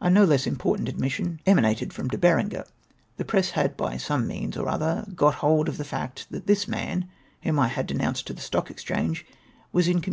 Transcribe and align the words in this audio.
A 0.00 0.08
no 0.08 0.22
less 0.24 0.46
important 0.46 0.88
admission 0.88 1.40
emanated 1.44 1.92
from 1.92 2.06
De 2.06 2.16
Berenger. 2.16 2.64
The 3.16 3.24
press 3.24 3.50
had 3.50 3.76
by 3.76 3.96
some 3.96 4.24
means 4.24 4.56
or 4.56 4.68
other 4.68 5.04
got 5.16 5.34
hold 5.42 5.68
of 5.68 5.76
the 5.76 5.84
fact 5.84 6.28
that 6.30 6.46
this 6.46 6.68
man, 6.68 7.08
whom 7.42 7.58
I 7.58 7.66
had 7.66 7.88
denomiced 7.88 8.26
to 8.28 8.32
the 8.32 8.40
Stock 8.40 8.68
Exchano 8.68 9.16
e, 9.16 9.24
was 9.72 9.88
in 9.88 9.96
aniur/u. 9.96 10.04